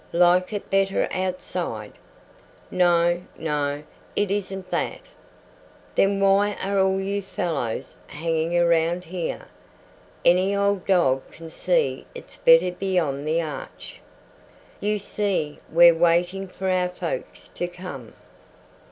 "Like 0.13 0.51
it 0.51 0.71
better 0.71 1.07
outside?" 1.11 1.91
"No, 2.71 3.21
no; 3.37 3.83
it 4.15 4.31
isn't 4.31 4.71
that." 4.71 5.09
"Then 5.93 6.19
why 6.19 6.55
are 6.65 6.79
all 6.79 6.99
you 6.99 7.21
fellows 7.21 7.95
hanging 8.07 8.57
around 8.57 9.05
here? 9.05 9.45
Any 10.25 10.55
old 10.55 10.87
dog 10.87 11.29
can 11.29 11.51
see 11.51 12.07
it's 12.15 12.39
better 12.39 12.71
beyond 12.71 13.27
the 13.27 13.43
arch." 13.43 13.99
"You 14.79 14.97
see, 14.97 15.59
we're 15.71 15.93
waiting 15.93 16.47
for 16.47 16.67
our 16.67 16.89
folks 16.89 17.47
to 17.49 17.67
come." 17.67 18.13